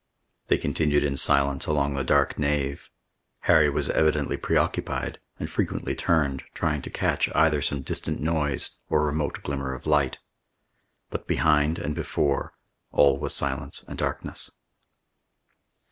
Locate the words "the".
1.93-2.03